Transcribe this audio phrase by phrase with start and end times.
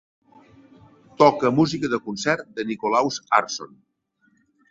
[1.23, 3.79] Toca música de concert de Nicholaus Arson.